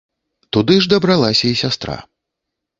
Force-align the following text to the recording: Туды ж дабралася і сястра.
Туды 0.57 0.77
ж 0.87 0.91
дабралася 0.95 1.45
і 1.53 1.53
сястра. 1.63 2.01